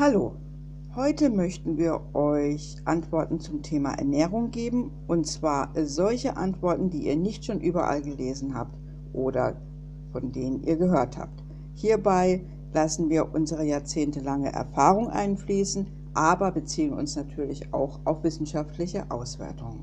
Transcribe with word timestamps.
Hallo, 0.00 0.36
heute 0.94 1.28
möchten 1.28 1.76
wir 1.76 2.14
euch 2.14 2.76
Antworten 2.84 3.40
zum 3.40 3.62
Thema 3.62 3.94
Ernährung 3.94 4.52
geben 4.52 4.92
und 5.08 5.26
zwar 5.26 5.70
solche 5.74 6.36
Antworten, 6.36 6.88
die 6.88 7.08
ihr 7.08 7.16
nicht 7.16 7.44
schon 7.44 7.60
überall 7.60 8.00
gelesen 8.00 8.54
habt 8.54 8.78
oder 9.12 9.56
von 10.12 10.30
denen 10.30 10.62
ihr 10.62 10.76
gehört 10.76 11.18
habt. 11.18 11.42
Hierbei 11.74 12.44
lassen 12.72 13.10
wir 13.10 13.34
unsere 13.34 13.64
jahrzehntelange 13.64 14.52
Erfahrung 14.52 15.08
einfließen, 15.08 15.88
aber 16.14 16.52
beziehen 16.52 16.92
uns 16.92 17.16
natürlich 17.16 17.74
auch 17.74 17.98
auf 18.04 18.22
wissenschaftliche 18.22 19.10
Auswertungen. 19.10 19.80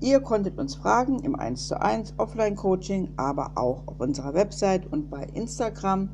Ihr 0.00 0.20
konntet 0.20 0.58
uns 0.58 0.74
fragen 0.74 1.20
im 1.20 1.34
1 1.34 1.68
zu 1.68 1.80
1 1.80 2.12
Offline-Coaching, 2.18 3.14
aber 3.16 3.52
auch 3.54 3.84
auf 3.86 4.00
unserer 4.00 4.34
Website 4.34 4.92
und 4.92 5.08
bei 5.08 5.26
Instagram. 5.32 6.10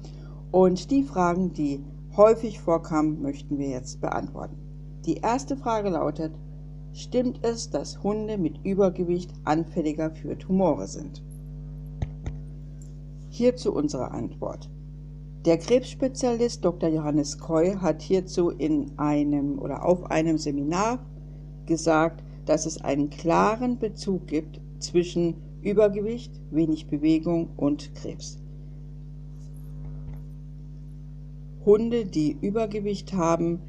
Und 0.52 0.92
die 0.92 1.02
Fragen, 1.02 1.52
die 1.52 1.82
häufig 2.16 2.60
vorkamen, 2.60 3.22
möchten 3.22 3.58
wir 3.58 3.68
jetzt 3.68 4.00
beantworten. 4.00 4.56
Die 5.04 5.16
erste 5.16 5.56
Frage 5.56 5.90
lautet, 5.90 6.32
stimmt 6.92 7.40
es, 7.42 7.70
dass 7.70 8.02
Hunde 8.02 8.38
mit 8.38 8.64
Übergewicht 8.64 9.32
anfälliger 9.44 10.10
für 10.10 10.38
Tumore 10.38 10.86
sind? 10.86 11.22
Hierzu 13.28 13.74
unsere 13.74 14.12
Antwort. 14.12 14.70
Der 15.44 15.58
Krebsspezialist 15.58 16.64
Dr. 16.64 16.88
Johannes 16.88 17.38
Koy 17.38 17.74
hat 17.74 18.00
hierzu 18.00 18.50
in 18.50 18.92
einem 18.96 19.58
oder 19.58 19.84
auf 19.84 20.10
einem 20.10 20.38
Seminar 20.38 21.00
gesagt, 21.66 22.22
dass 22.46 22.64
es 22.64 22.80
einen 22.80 23.10
klaren 23.10 23.78
Bezug 23.78 24.26
gibt 24.26 24.60
zwischen 24.78 25.34
Übergewicht, 25.62 26.40
wenig 26.50 26.86
Bewegung 26.86 27.48
und 27.56 27.94
Krebs. 27.94 28.38
Hunde, 31.64 32.04
die 32.04 32.36
Übergewicht 32.40 33.12
haben 33.14 33.60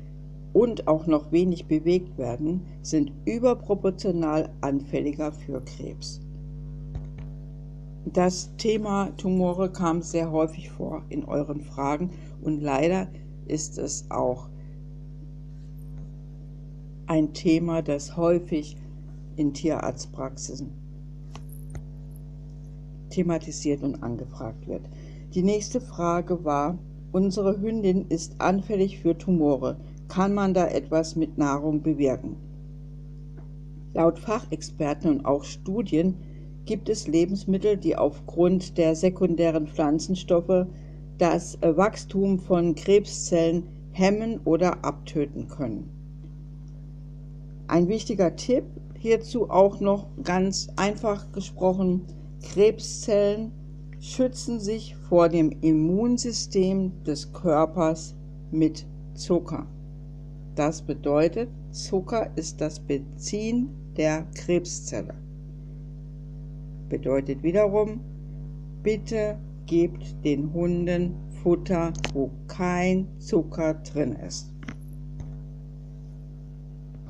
und 0.53 0.88
auch 0.88 1.08
noch 1.08 1.31
wenig 1.31 1.66
bewegt 1.66 2.17
werden, 2.17 2.61
sind 2.81 3.11
überproportional 3.25 4.50
anfälliger 4.61 5.31
für 5.31 5.61
Krebs. 5.61 6.22
Das 8.05 8.55
Thema 8.58 9.09
Tumore 9.17 9.72
kam 9.72 10.02
sehr 10.02 10.31
häufig 10.31 10.70
vor 10.70 11.03
in 11.09 11.25
euren 11.25 11.61
Fragen 11.61 12.11
und 12.42 12.61
leider 12.61 13.08
ist 13.47 13.78
es 13.78 14.05
auch 14.09 14.48
ein 17.08 17.33
Thema, 17.33 17.81
das 17.81 18.16
häufig 18.16 18.77
in 19.36 19.53
Tierarztpraxisen 19.53 20.70
thematisiert 23.09 23.81
und 23.83 24.03
angefragt 24.03 24.67
wird. 24.67 24.81
Die 25.33 25.44
nächste 25.44 25.80
Frage 25.80 26.44
war, 26.44 26.77
unsere 27.16 27.61
Hündin 27.61 28.08
ist 28.09 28.41
anfällig 28.41 28.99
für 28.99 29.17
Tumore. 29.17 29.77
Kann 30.09 30.33
man 30.33 30.53
da 30.53 30.67
etwas 30.67 31.16
mit 31.16 31.38
Nahrung 31.38 31.81
bewirken? 31.81 32.35
Laut 33.94 34.19
Fachexperten 34.19 35.09
und 35.09 35.25
auch 35.25 35.45
Studien 35.45 36.16
gibt 36.66 36.89
es 36.89 37.08
Lebensmittel, 37.08 37.77
die 37.77 37.95
aufgrund 37.95 38.77
der 38.77 38.95
sekundären 38.97 39.66
Pflanzenstoffe 39.66 40.67
das 41.17 41.58
Wachstum 41.61 42.38
von 42.38 42.75
Krebszellen 42.75 43.63
hemmen 43.91 44.41
oder 44.43 44.83
abtöten 44.83 45.47
können. 45.47 45.89
Ein 47.67 47.88
wichtiger 47.88 48.36
Tipp 48.36 48.66
hierzu 48.99 49.49
auch 49.49 49.80
noch 49.80 50.08
ganz 50.21 50.67
einfach 50.75 51.31
gesprochen, 51.31 52.02
Krebszellen 52.41 53.53
schützen 54.14 54.59
sich 54.59 54.95
vor 54.95 55.30
dem 55.30 55.52
Immunsystem 55.61 56.92
des 57.03 57.34
Körpers 57.34 58.16
mit 58.52 58.86
Zucker. 59.14 59.67
Das 60.56 60.81
bedeutet, 60.81 61.50
Zucker 61.72 62.30
ist 62.36 62.61
das 62.61 62.80
Benzin 62.80 63.70
der 63.98 64.26
Krebszelle 64.36 65.16
bedeutet 66.89 67.43
wiederum, 67.43 67.99
bitte 68.83 69.38
gebt 69.66 70.23
den 70.23 70.54
Hunden 70.54 71.16
Futter, 71.43 71.92
wo 72.14 72.32
kein 72.48 73.08
Zucker 73.20 73.76
drin 73.76 74.14
ist. 74.14 74.52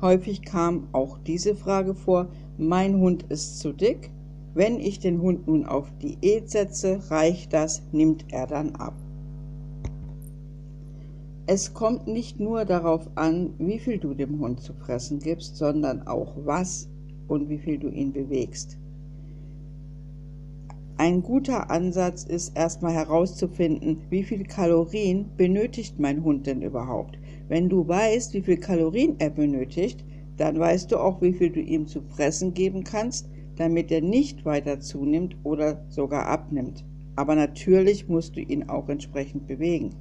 Häufig 0.00 0.42
kam 0.42 0.88
auch 0.92 1.18
diese 1.18 1.54
Frage 1.54 1.94
vor, 1.94 2.28
mein 2.58 2.98
Hund 2.98 3.24
ist 3.28 3.60
zu 3.60 3.72
dick. 3.72 4.10
Wenn 4.56 4.80
ich 4.80 5.00
den 5.00 5.20
Hund 5.20 5.46
nun 5.46 5.66
auf 5.66 5.92
Diät 5.98 6.48
setze, 6.48 6.98
reicht 7.10 7.52
das, 7.52 7.82
nimmt 7.92 8.24
er 8.30 8.46
dann 8.46 8.74
ab. 8.76 8.94
Es 11.46 11.74
kommt 11.74 12.06
nicht 12.06 12.40
nur 12.40 12.64
darauf 12.64 13.06
an, 13.16 13.52
wie 13.58 13.78
viel 13.78 13.98
du 13.98 14.14
dem 14.14 14.40
Hund 14.40 14.60
zu 14.60 14.72
fressen 14.72 15.18
gibst, 15.18 15.56
sondern 15.56 16.06
auch 16.06 16.32
was 16.46 16.88
und 17.28 17.50
wie 17.50 17.58
viel 17.58 17.76
du 17.76 17.90
ihn 17.90 18.14
bewegst. 18.14 18.78
Ein 20.96 21.22
guter 21.22 21.70
Ansatz 21.70 22.24
ist 22.24 22.56
erstmal 22.56 22.94
herauszufinden, 22.94 23.98
wie 24.08 24.24
viel 24.24 24.44
Kalorien 24.44 25.26
benötigt 25.36 26.00
mein 26.00 26.24
Hund 26.24 26.46
denn 26.46 26.62
überhaupt. 26.62 27.18
Wenn 27.48 27.68
du 27.68 27.86
weißt, 27.86 28.32
wie 28.32 28.40
viel 28.40 28.56
Kalorien 28.56 29.16
er 29.18 29.28
benötigt, 29.28 30.02
dann 30.38 30.58
weißt 30.58 30.90
du 30.92 30.96
auch, 30.96 31.20
wie 31.20 31.34
viel 31.34 31.50
du 31.50 31.60
ihm 31.60 31.86
zu 31.86 32.00
fressen 32.00 32.54
geben 32.54 32.82
kannst, 32.82 33.28
damit 33.56 33.90
er 33.90 34.00
nicht 34.00 34.44
weiter 34.44 34.80
zunimmt 34.80 35.36
oder 35.42 35.84
sogar 35.88 36.26
abnimmt. 36.26 36.84
Aber 37.16 37.34
natürlich 37.34 38.08
musst 38.08 38.36
du 38.36 38.40
ihn 38.40 38.68
auch 38.68 38.88
entsprechend 38.88 39.46
bewegen. 39.46 39.94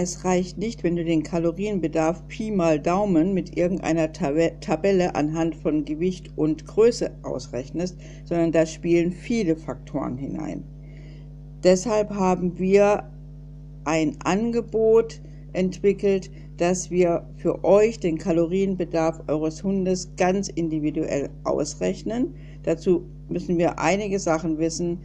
Es 0.00 0.24
reicht 0.24 0.58
nicht, 0.58 0.84
wenn 0.84 0.94
du 0.94 1.04
den 1.04 1.24
Kalorienbedarf 1.24 2.28
Pi 2.28 2.52
mal 2.52 2.78
Daumen 2.78 3.34
mit 3.34 3.56
irgendeiner 3.56 4.12
Tabelle 4.12 5.16
anhand 5.16 5.56
von 5.56 5.84
Gewicht 5.84 6.30
und 6.36 6.66
Größe 6.66 7.10
ausrechnest, 7.24 7.98
sondern 8.24 8.52
da 8.52 8.64
spielen 8.64 9.10
viele 9.10 9.56
Faktoren 9.56 10.16
hinein. 10.16 10.62
Deshalb 11.64 12.10
haben 12.10 12.60
wir 12.60 13.10
ein 13.82 14.16
Angebot 14.22 15.20
entwickelt, 15.52 16.30
dass 16.56 16.90
wir 16.90 17.26
für 17.36 17.64
euch 17.64 18.00
den 18.00 18.18
Kalorienbedarf 18.18 19.22
eures 19.28 19.62
Hundes 19.62 20.10
ganz 20.16 20.48
individuell 20.48 21.30
ausrechnen. 21.44 22.34
Dazu 22.62 23.02
müssen 23.28 23.58
wir 23.58 23.78
einige 23.78 24.18
Sachen 24.18 24.58
wissen 24.58 24.98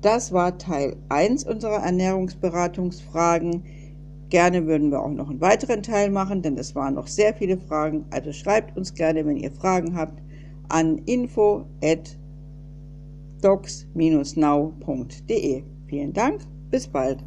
Das 0.00 0.32
war 0.32 0.58
Teil 0.58 0.96
1 1.08 1.44
unserer 1.44 1.82
Ernährungsberatungsfragen. 1.82 3.62
Gerne 4.34 4.66
würden 4.66 4.90
wir 4.90 5.00
auch 5.00 5.12
noch 5.12 5.30
einen 5.30 5.40
weiteren 5.40 5.84
Teil 5.84 6.10
machen, 6.10 6.42
denn 6.42 6.58
es 6.58 6.74
waren 6.74 6.94
noch 6.94 7.06
sehr 7.06 7.32
viele 7.34 7.56
Fragen. 7.56 8.04
Also 8.10 8.32
schreibt 8.32 8.76
uns 8.76 8.92
gerne, 8.92 9.24
wenn 9.24 9.36
ihr 9.36 9.52
Fragen 9.52 9.96
habt, 9.96 10.20
an 10.70 10.98
info 11.06 11.64
at 11.84 12.18
docs-now.de. 13.42 13.92
Vielen 15.86 16.12
Dank, 16.12 16.40
bis 16.68 16.88
bald. 16.88 17.24